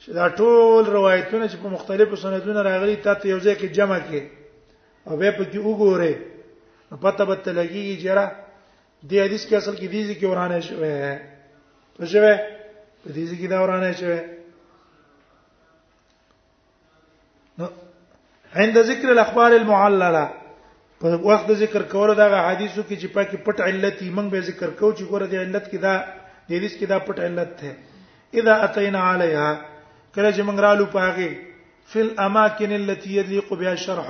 چې 0.00 0.08
دا 0.18 0.28
ټول 0.28 0.84
روایتونه 0.88 1.48
چې 1.48 1.56
په 1.62 1.68
مختلفو 1.76 2.16
سندونو 2.16 2.60
راغلي 2.62 2.96
تاسو 2.96 3.28
یو 3.28 3.38
ځای 3.40 3.54
کې 3.56 3.64
جمع 3.78 3.98
کړئ 3.98 4.24
او 5.06 5.16
به 5.16 5.30
په 5.30 5.44
کې 5.52 5.58
وګورئ 5.64 6.14
پته 6.90 7.24
به 7.24 7.34
تلګي 7.36 7.96
جره 7.96 8.24
دې 9.02 9.20
حدیث 9.20 9.46
کې 9.46 9.54
اصل 9.56 9.74
کې 9.76 9.88
دې 9.88 10.02
ځکه 10.10 10.24
ورانه 10.30 10.60
شوی 10.66 11.98
څه 11.98 12.06
شوی 12.12 12.36
په 13.02 13.08
دې 13.14 13.24
ځکه 13.30 13.46
دا 13.54 13.58
ورانه 13.62 13.92
شوی 14.02 14.20
نو 17.58 17.66
عند 18.62 18.76
ذکر 18.92 19.10
الاخبار 19.14 19.52
المعلله 19.58 20.24
په 21.02 21.18
وخت 21.30 21.52
ذکر 21.64 21.82
کول 21.94 22.14
دا 22.14 22.48
حدیثو 22.48 22.82
کې 22.88 22.96
چې 23.00 23.06
پاکي 23.18 23.36
پټ 23.48 23.60
علت 23.70 24.00
یې 24.02 24.10
موږ 24.10 24.28
به 24.34 24.40
ذکر 24.50 24.70
کوو 24.70 24.92
چې 24.92 25.04
ګوره 25.10 25.26
دې 25.26 25.38
علت 25.38 25.66
کې 25.70 25.78
دا 25.78 26.04
دې 26.48 26.54
حدیث 26.56 26.74
کې 26.78 26.86
دا 26.86 26.98
پټ 27.06 27.18
علت 27.20 27.52
ده 27.62 27.76
اذا 28.40 28.54
اتینا 28.66 29.00
علیها 29.12 29.48
کله 30.14 30.32
چې 30.32 30.40
موږ 30.40 30.58
رالو 30.66 30.86
پاږي 30.92 31.30
فل 31.94 32.08
اماکن 32.28 32.72
التي 32.76 33.16
يليق 33.16 33.52
بها 33.54 33.70
الشرح 33.70 34.08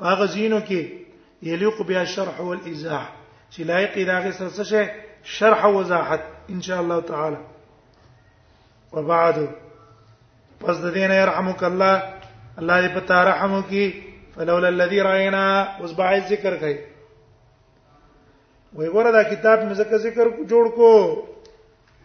هغه 0.00 0.26
زینو 0.34 0.60
کې 0.68 1.01
یلیق 1.50 1.74
بها 1.86 2.00
الشرح 2.00 2.36
والازاح 2.48 3.04
چې 3.52 3.60
لایق 3.70 3.94
دی 3.94 4.04
هغه 4.10 4.30
سره 4.32 4.50
څه 4.64 4.90
شرح 5.34 5.60
او 5.66 5.76
وضاحت 5.80 6.20
ان 6.48 6.62
شاء 6.62 6.80
الله 6.80 7.00
تعالی 7.00 7.36
وبعد 8.92 9.38
پس 10.60 10.76
د 10.84 10.90
دین 10.92 11.10
يرحمك 11.10 11.64
الله 11.64 12.02
الله 12.58 12.76
دې 12.88 12.96
پتا 12.98 13.24
رحم 13.24 13.52
وکي 13.58 14.02
فلولا 14.36 14.68
الذي 14.68 15.00
راينا 15.02 15.76
اوس 15.80 15.92
به 15.92 16.18
ذکر 16.28 16.56
کوي 16.56 16.78
وای 18.74 18.88
ګوره 18.88 19.10
دا 19.12 19.22
کتاب 19.34 19.58
مې 19.68 19.72
ذکر 19.72 19.96
ذکر 19.98 20.26
جوړ 20.46 20.66
کو 20.76 20.92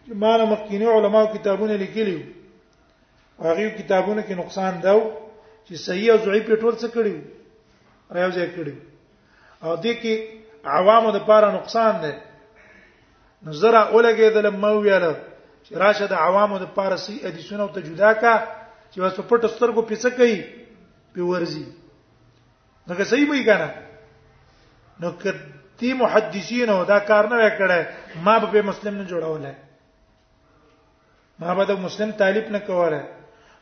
چې 0.06 0.12
مانه 0.14 0.44
مخکینی 0.44 0.86
علماو 0.86 1.26
کتابونه 1.34 1.76
لیکلي 1.76 2.24
هغه 3.40 3.68
کتابونه 3.70 4.22
کې 4.22 4.30
نقصان 4.32 4.80
داو 4.82 5.00
چې 5.70 5.74
صحیح 5.74 6.12
او 6.12 6.18
ضعیف 6.24 6.50
ټول 6.50 6.74
څه 6.76 6.86
کړیو 6.86 7.20
راځي 8.10 8.48
کړیو 8.58 8.87
او 9.62 9.76
دې 9.82 9.92
کې 10.02 10.14
عوامو 10.64 11.10
د 11.16 11.18
پاره 11.26 11.50
نقصان 11.56 11.92
دی 12.02 12.12
نو 13.44 13.52
زرا 13.60 13.82
اولګې 13.92 14.28
د 14.34 14.38
لمو 14.46 14.74
ویاله 14.82 15.10
چې 15.66 15.72
راشه 15.82 16.06
د 16.06 16.12
عوامو 16.24 16.58
د 16.62 16.66
پاره 16.76 16.96
سي 17.04 17.14
ادیسونه 17.26 17.62
او 17.62 17.70
ته 17.74 17.80
جدا 17.80 18.12
کا 18.22 18.34
چې 18.92 18.98
واسو 19.02 19.22
پټ 19.30 19.40
سترګو 19.54 19.82
پیڅه 19.90 20.10
کوي 20.10 20.46
په 21.14 21.20
ورزي 21.30 21.66
نو 22.86 22.94
که 22.98 23.04
صحیح 23.10 23.26
وای 23.30 23.42
کنه 23.48 23.68
نو 25.00 25.10
کتی 25.22 25.92
محدثین 26.02 26.68
او 26.74 26.84
دا 26.84 26.98
کار 27.10 27.24
نه 27.32 27.36
وکړه 27.42 27.82
ما 28.26 28.38
به 28.38 28.62
مسلم 28.70 28.94
نه 29.02 29.04
جوړولای 29.10 29.54
ما 31.42 31.54
به 31.54 31.64
د 31.70 31.82
مسلم 31.88 32.12
طالب 32.22 32.50
نه 32.56 32.60
کوله 32.70 33.02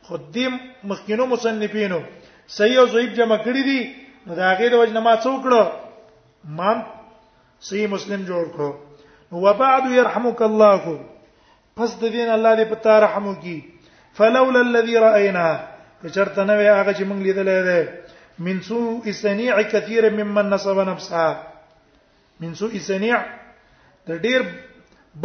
خود 0.07 0.29
دې 0.31 0.49
مخکینو 0.93 1.25
مصنفینو 1.33 1.99
صحیح 2.59 2.79
او 2.79 2.87
ضعیف 2.93 3.11
جمع 3.15 3.37
کړی 3.37 3.63
دي 3.63 3.95
نو 4.29 4.35
دا 4.35 4.53
غیر 4.61 4.75
وجنما 4.75 5.17
څوکړه 5.25 5.83
امام 6.45 6.79
صحیح 7.69 7.87
مسلم 7.89 8.21
جوړ 8.27 8.43
کړو 8.57 8.71
وبعد 9.31 9.85
يرحمك 9.91 10.41
الله 10.49 10.99
پس 11.79 11.91
د 12.03 12.13
دین 12.17 12.29
الله 12.35 12.53
دې 12.59 12.65
په 12.73 12.81
تا 12.85 12.99
رحم 13.05 13.25
وکي 13.29 13.57
فلولا 14.19 14.61
الذي 14.61 14.95
راينا 15.05 15.47
کچرته 16.03 16.43
نه 16.43 16.53
وي 16.59 16.69
هغه 16.79 16.91
چې 16.97 17.03
موږ 17.09 17.19
لیدلې 17.27 17.59
ده 17.67 17.79
من 18.45 18.61
سوء 18.61 19.11
سنيع 19.19 19.61
كثير 19.61 20.09
ممن 20.21 20.49
نصب 20.49 20.77
نفسه 20.79 21.43
من 22.39 22.55
سوء 22.55 22.73
سنيع 22.89 23.17
د 24.07 24.23
ډیر 24.25 24.41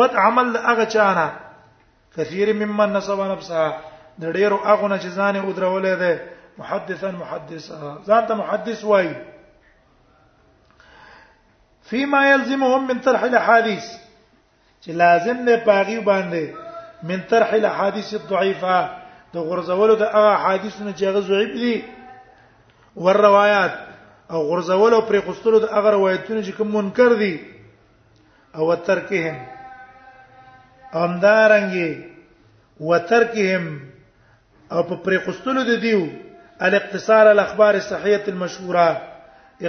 بد 0.02 0.14
عمل 0.25 0.57
هغه 0.57 0.85
چانه 0.85 1.26
كثير 2.16 2.52
ممن 2.64 2.92
نصب 2.99 3.21
نفسه 3.33 3.62
د 4.25 4.33
ډیرو 4.33 4.57
هغه 4.57 4.87
نه 4.88 4.99
چې 5.02 5.09
ځان 5.19 5.37
یې 5.37 5.45
ودرولې 5.49 5.95
ده 6.02 6.12
محدثا 6.59 7.11
محدثا 7.19 7.97
ځان 8.07 8.23
ته 8.31 8.35
محدث 8.40 8.85
وایي 8.85 9.14
فيما 11.92 12.30
يلزمهم 12.32 12.80
من 12.88 12.99
طرح 13.06 13.22
الاحاديث 13.30 13.84
چې 14.84 14.90
لازم 15.00 15.40
نه 15.49 15.56
پاغي 15.66 15.99
باندې 16.11 16.44
من 17.11 17.20
طرح 17.32 17.52
الاحاديث 17.61 18.12
الضعيفه 18.14 18.78
د 19.34 19.44
غرزولو 19.49 19.94
د 20.02 20.08
هغه 20.14 20.30
حدیثونو 20.44 20.92
چې 20.99 21.02
هغه 21.08 21.20
ضعیف 21.30 21.52
دي 21.64 21.84
ور 23.06 23.16
روایت 23.28 23.75
او 24.30 24.40
غرزولو 24.50 25.00
پر 25.11 25.20
خستلو 25.26 25.61
د 25.66 25.72
هغه 25.75 25.90
روایتونو 25.96 26.42
چې 26.46 26.52
کوم 26.58 26.68
منکر 26.76 27.12
دي 27.25 27.34
او 28.56 28.75
ترکهم 28.75 29.37
امدارنګي 31.04 31.92
وترکهم 32.80 33.64
او 34.72 34.80
پر 35.04 35.20
خستلو 35.26 35.64
د 35.70 35.80
دیو 35.87 36.00
الاقتصار 36.68 37.26
الاخبار 37.37 37.75
الصحيحه 37.84 38.25
المشهوره 38.28 38.88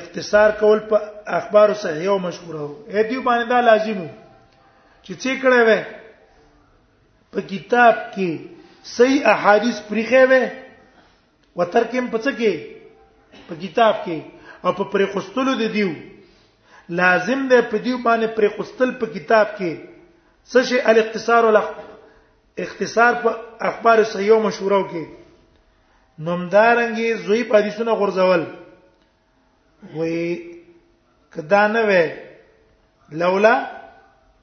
اختصار 0.02 0.50
کول 0.60 0.80
په 0.90 0.98
اخبار 1.40 1.68
صحیح 1.84 2.08
او 2.14 2.18
مشهور 2.26 2.56
وو 2.62 2.70
اې 2.92 3.02
دی 3.10 3.18
باندې 3.28 3.46
دا 3.54 3.60
لازم 3.70 3.98
وو 4.02 4.10
چې 5.06 5.14
څه 5.22 5.32
کړه 5.44 5.60
وې 5.68 5.80
په 7.36 7.40
کتاب 7.52 7.94
کې 8.14 8.30
صحیح 8.96 9.22
احادیث 9.34 9.78
پرېخې 9.90 10.24
وې 10.32 10.44
وتر 11.62 11.84
کې 11.92 12.00
په 12.16 12.20
څه 12.26 12.32
کې 12.40 12.54
په 13.50 13.54
کتاب 13.66 13.94
کې 14.06 14.18
او 14.66 14.70
په 14.80 14.84
پرېخستلو 14.96 15.54
دی 15.62 15.68
دیو 15.78 15.92
لازم 17.02 17.40
دی 17.54 17.60
په 17.74 17.78
دیو 17.88 17.98
باندې 18.08 18.28
پرېخستل 18.40 18.90
په 19.04 19.08
کتاب 19.18 19.48
کې 19.58 19.72
څه 20.50 20.60
شي 20.72 20.78
الاختصار 20.94 21.42
ول 21.50 21.58
اختصار 22.66 23.14
په 23.24 23.30
اخبار 23.70 23.98
صحیح 24.16 24.32
او 24.34 24.40
مشهور 24.48 24.72
وو 24.80 24.86
کې 24.92 25.04
نومدارنګي 26.26 27.08
زوی 27.30 27.42
حدیثونه 27.54 27.92
غورځول 28.02 28.44
وی 29.92 30.16
کدا 31.36 31.68
نه 31.68 31.82
وې 31.88 32.06
لولا 33.22 33.54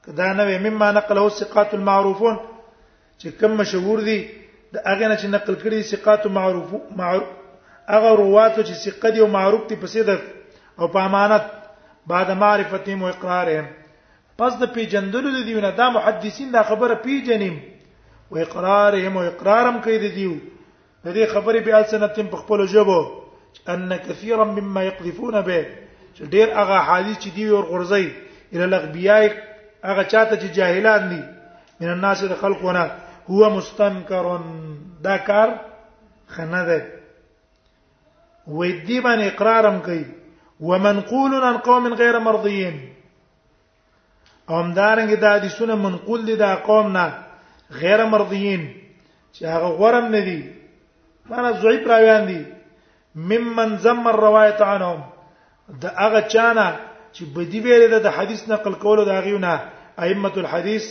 کدا 0.05 0.33
نه 0.33 0.43
وې 0.43 0.57
مما 0.67 0.91
نقله 0.97 1.29
ثقات 1.39 1.73
المعروفون 1.73 2.37
چې 3.17 3.27
کوم 3.41 3.57
مشهور 3.61 4.01
دي 4.09 4.17
د 4.73 4.77
هغه 4.85 5.07
نه 5.07 5.15
چې 5.15 5.25
نقل 5.35 5.55
کړي 5.55 5.81
ثقات 5.91 6.27
معروف 6.27 6.69
معروف 6.95 7.29
هغه 7.93 8.11
روات 8.21 8.59
چې 8.59 8.73
ثقه 8.83 9.09
دي 9.15 9.19
او 9.25 9.29
معروف 9.37 9.67
دي 9.71 9.75
په 9.83 9.93
صدق 9.95 10.27
او 10.79 10.87
په 10.87 10.99
امانت 11.09 11.45
بعد 12.13 12.31
معرفتهم 12.43 13.03
او 13.03 13.09
اقرارهم 13.13 13.65
پس 14.41 14.53
د 14.61 14.73
پیجندلو 14.75 15.31
د 15.41 15.45
دیونه 15.49 15.69
دا 15.81 15.89
محدثین 15.97 16.51
دا 16.53 16.63
خبره 16.69 16.93
پیجنیم 17.07 17.57
و 18.31 18.37
اقرارهم 18.45 19.17
او 19.17 19.23
اقرارم 19.31 19.81
کوي 19.87 19.97
د 20.09 20.13
دیو 20.19 20.33
د 21.05 21.11
دې 21.13 21.33
خبرې 21.33 21.59
په 21.65 21.75
السنتیم 21.79 22.27
په 22.35 22.37
خپل 22.43 22.67
جبو 22.73 23.01
ان 23.69 23.95
كثيرا 23.95 24.43
مما 24.43 24.83
يقذفون 24.83 25.41
به 25.41 25.65
چې 26.17 26.21
ډېر 26.33 26.47
هغه 26.59 26.77
حادث 26.87 27.17
چې 27.23 27.29
دی 27.35 27.43
ور 27.55 27.65
غورځي 27.71 28.07
اله 28.53 28.65
لغبیای 28.73 29.25
هغه 29.89 30.03
چاته 30.11 30.35
چې 30.41 30.49
جاهلان 30.57 31.09
دي 31.09 31.21
من 31.79 31.89
الناس 31.95 32.23
د 32.23 32.33
خلقونه 32.41 32.91
هو 33.29 33.49
مستنکر 33.49 34.39
دا 35.03 35.17
کار 35.17 35.49
خنه 36.27 36.63
ده 36.65 36.79
وې 38.47 38.69
دې 38.87 38.97
باندې 39.05 39.25
اقرارم 39.33 39.79
کوي 39.79 40.05
ومنقول 40.59 41.33
عن 41.43 41.57
قوم 41.57 41.93
غير 41.93 42.19
مرضيين 42.19 42.75
هم 44.49 44.73
دارنګ 44.75 45.11
دا 45.21 45.37
دي 45.37 45.49
سونه 45.49 45.75
منقول 45.75 46.25
دي 46.25 46.35
دا 46.35 46.55
قوم 46.55 46.93
نه 46.97 47.13
غیر 47.71 48.05
مرضيين 48.05 48.73
چې 49.35 49.41
هغه 49.43 49.67
غورم 49.67 50.05
نه 50.11 50.19
دي 50.19 50.51
معنی 51.29 51.57
زوی 51.61 51.77
پراویان 51.77 52.25
دي 52.25 52.45
ممن 53.15 53.77
زم 53.77 54.07
الروایت 54.07 54.61
عنهم 54.61 55.01
د 55.81 55.85
هغه 56.05 56.21
چانه 56.33 56.67
چې 57.15 57.23
بدی 57.35 57.59
ویل 57.59 57.99
د 58.03 58.07
حدیث 58.17 58.41
نقل 58.49 58.73
کولو 58.83 59.03
دا 59.05 59.19
غیونه 59.25 59.59
ائمه 60.03 60.33
الحديث 60.43 60.83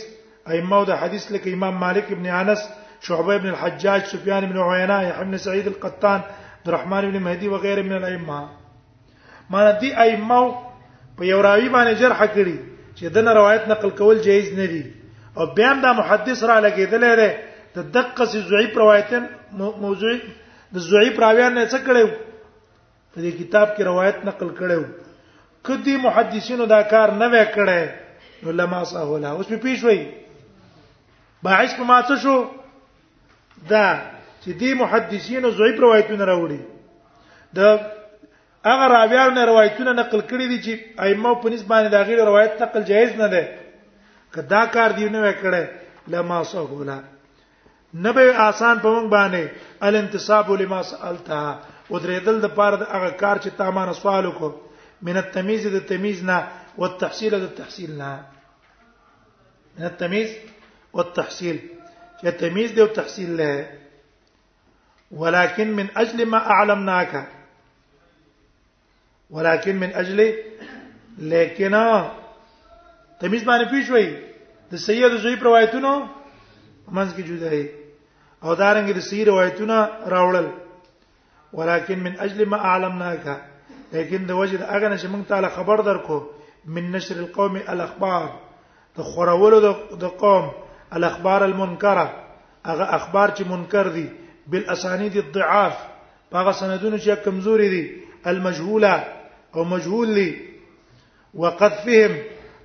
ائمه 0.51 0.85
د 0.89 0.91
حدیث 1.01 1.23
لکه 1.31 1.47
امام 1.53 1.75
مالک 1.85 2.05
ابن 2.15 2.25
انس 2.41 2.61
شعبه 3.07 3.35
ابن 3.35 3.49
الحجاج 3.49 4.01
سفيان 4.13 4.43
ابن 4.43 4.57
عيينة 4.69 4.97
يحيى 5.09 5.25
بن 5.25 5.37
سعيد 5.37 5.67
القطان 5.67 6.21
عبد 6.57 6.67
الرحمن 6.67 7.11
بن 7.11 7.17
مهدي 7.25 7.47
وغيره 7.49 7.81
من 7.81 7.93
الائمه 7.97 8.39
ما 9.49 9.71
دي 9.71 9.93
ائمه 10.01 10.41
په 11.17 11.21
یو 11.31 11.39
راوی 11.43 11.69
باندې 11.69 11.99
جرح 12.01 12.21
کړی 12.35 12.55
چې 12.97 13.03
دنه 13.15 13.31
روایت 13.33 13.63
نقل 13.67 13.89
کول 13.89 14.17
جایز 14.27 14.53
نه 14.53 14.65
دي 14.65 14.85
او 15.37 15.45
بیا 15.45 15.71
هم 15.71 15.81
دا 15.81 15.93
محدث 15.93 16.43
را 16.43 16.57
لګیدل 16.65 17.01
لري 17.03 17.31
د 17.75 17.77
دقه 17.97 18.25
ضعیف 18.53 18.77
روایتن 18.77 19.23
موضوعي 19.57 20.19
د 20.73 20.77
زوی 20.89 21.07
پراویان 21.19 21.53
نه 21.59 21.63
څه 21.71 21.79
کړو 21.87 22.05
په 23.11 23.17
دې 23.23 23.31
کتاب 23.39 23.67
کې 23.75 23.83
روایت 23.89 24.17
نقل 24.29 24.49
کړو 24.59 24.81
کدی 25.69 25.95
محدثینو 26.05 26.65
دا 26.73 26.81
کار 26.93 27.09
نه 27.21 27.27
وې 27.33 27.45
کړې 27.55 27.83
نو 28.45 28.49
لما 28.61 28.79
سهوله 28.93 29.27
اوس 29.35 29.47
په 29.51 29.59
پیښ 29.65 29.77
وای 29.89 30.01
باعث 31.47 31.71
په 31.79 31.83
ما 31.91 31.99
څه 32.07 32.13
شو 32.23 32.35
دا 33.73 33.85
چې 34.43 34.51
دې 34.61 34.71
محدثینو 34.85 35.49
زوی 35.61 35.71
روایتونه 35.85 36.23
راوړي 36.31 36.61
د 37.57 37.59
هغه 38.69 38.85
راویانو 38.97 39.41
روایتونه 39.53 39.91
نقل 40.01 40.21
کړي 40.29 40.45
دي 40.51 40.59
چې 40.65 40.73
ائمه 41.05 41.33
په 41.43 41.49
نسبانه 41.57 41.89
دا 41.95 42.01
غیر 42.11 42.19
روایت 42.31 42.61
نقل 42.65 42.83
جایز 42.91 43.11
نه 43.23 43.27
ده 43.27 43.43
که 44.35 44.41
دا 44.51 44.65
کار 44.75 44.91
دی 44.99 45.09
نه 45.15 45.19
وکړي 45.25 45.65
لما 46.15 46.43
سهوله 46.51 46.99
نه 47.93 48.11
به 48.11 48.23
آسان 48.39 48.79
په 48.79 48.87
مونږ 48.93 49.07
باندې 49.15 49.43
الانتصاب 49.87 50.45
لما 50.61 50.81
سالته 50.91 51.43
و 51.91 51.99
درېدل 51.99 52.37
د 52.41 52.45
پاره 52.55 52.77
د 52.77 52.83
هغه 52.93 53.09
کار 53.21 53.37
چې 53.43 53.49
تا 53.57 53.65
ما 53.75 53.85
نه 53.85 53.93
سوال 53.93 54.25
وکړ 54.25 54.49
من 55.01 55.17
التمييز 55.17 55.67
د 55.67 55.77
تمييز 55.91 56.23
نه 56.23 56.37
او 56.77 56.83
التحصيل 56.85 57.33
د 57.39 57.47
تحصيل 57.57 57.91
نه 58.01 58.09
من 59.77 59.85
التمييز 59.85 60.29
والتحصيل 60.93 61.59
چې 62.19 62.27
تمييز 62.43 62.71
دی 62.71 62.81
او 62.81 62.87
تحصيل 62.87 63.29
له 63.37 63.69
ولكن 65.11 65.67
من 65.75 65.87
اجل 65.95 66.25
ما 66.25 66.37
اعلمناك 66.37 67.27
ولكن 69.29 69.75
من 69.75 69.91
اجل 69.93 70.35
لیکن 71.17 71.75
تمیز 73.19 73.43
باندې 73.43 73.65
پیښوي 73.73 74.15
د 74.71 74.75
سید 74.87 75.17
زوی 75.21 75.35
پر 75.35 75.43
روایتونو 75.45 75.93
منځ 76.87 77.09
کې 77.15 77.21
جدا 77.27 77.49
دی 77.49 77.63
او 78.45 78.55
دارنګ 78.59 78.87
د 78.97 79.03
سی 79.09 79.19
روایتونه 79.31 79.77
راوړل 80.13 80.47
ولکن 81.57 81.99
من 82.05 82.13
اجل 82.25 82.39
ما 82.53 82.57
اعلمناک 82.71 83.25
لیکن 83.93 84.21
د 84.31 84.39
وجد 84.39 84.61
اغه 84.75 84.87
نشه 84.89 85.07
مونږ 85.07 85.23
تعالی 85.33 85.49
خبر 85.57 85.77
درکو 85.89 86.17
من 86.77 86.85
نشر 86.95 87.15
القوم 87.25 87.55
الاخبار 87.75 88.27
د 88.97 89.09
خورولو 89.11 89.59
د 90.05 90.07
قوم 90.23 90.45
الاخبار 90.99 91.41
المنکره 91.49 92.07
هغه 92.65 92.85
اخبار 92.99 93.29
چې 93.37 93.41
منکر 93.53 93.87
دي 93.97 94.05
بالاسانید 94.53 95.17
الضعاف 95.25 95.75
هغه 96.33 96.51
سندونه 96.51 96.97
چې 96.97 97.23
کمزوري 97.29 97.69
دي 97.77 97.85
المجهوله 98.25 99.03
او 99.55 99.63
مجهول 99.75 100.13
دي 100.21 100.29
وقذفهم 101.33 102.11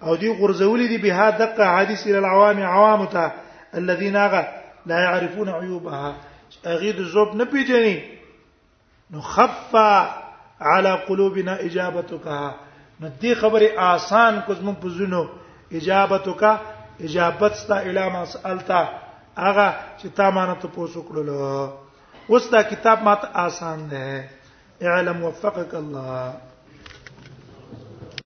او 0.03 0.15
دي 0.25 0.29
غرزول 0.41 0.87
دي 0.93 0.99
به 1.09 1.31
دقه 1.41 1.73
حدیث 1.79 2.07
الى 2.07 2.19
العوام 2.19 2.63
عوامته 2.63 3.33
الذين 3.81 4.17
هغه 4.27 4.65
لا 4.87 4.99
يعرفون 5.01 5.49
عيوبها 5.49 6.17
اغيد 6.67 6.99
الزوب 7.01 7.35
نبي 7.37 7.65
جني 7.65 8.19
نخفى 9.11 10.11
على 10.61 10.93
قلوبنا 10.93 11.61
اجابتك 11.61 12.55
ندي 13.01 13.35
خبر 13.35 13.63
آسان 13.77 14.41
کوم 14.47 14.75
پزونو 14.83 15.27
اجابتك 15.73 16.59
اجابت 17.01 17.55
ستا 17.55 17.83
الى 17.83 18.11
ما 18.11 18.25
سالتا 18.25 18.89
اغا 19.39 19.69
چې 20.03 20.07
تا 20.17 20.31
مان 20.31 20.57
ته 20.61 20.69
پوسو 20.75 21.01
کړلو 21.09 21.69
اوس 22.31 22.51
دا 22.53 22.63
کتاب 22.63 23.03
مات 23.03 23.23
آسان 23.35 23.89
ده 23.89 24.25
اعلم 24.83 25.23
وفقك 25.23 25.75
الله 25.75 26.56